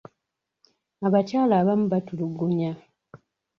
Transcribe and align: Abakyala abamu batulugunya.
Abakyala 1.07 1.53
abamu 1.61 1.85
batulugunya. 1.93 2.71